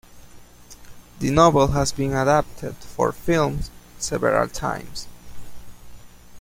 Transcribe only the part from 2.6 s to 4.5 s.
for film several